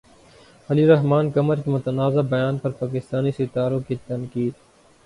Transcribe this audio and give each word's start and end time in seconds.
خلیل 0.69 0.89
الرحمن 0.89 1.29
قمر 1.29 1.59
کے 1.65 1.71
متنازع 1.71 2.21
بیان 2.29 2.57
پر 2.57 2.71
پاکستانی 2.79 3.31
ستاروں 3.31 3.79
کی 3.87 3.95
تنقید 4.07 4.53